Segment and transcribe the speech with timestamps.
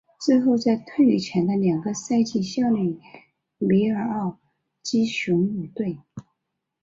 [0.19, 2.99] 之后在退役前的两个赛季效力于
[3.59, 4.39] 密尔沃
[4.81, 5.99] 基雄鹿队。